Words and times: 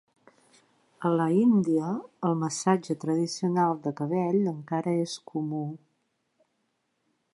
A 1.09 1.11
la 1.19 1.25
India, 1.41 1.89
el 2.29 2.33
massatge 2.43 2.97
tradicional 3.03 3.77
de 3.87 3.93
cabell 4.03 4.41
encara 4.53 4.97
és 5.03 5.15
comú. 5.33 5.65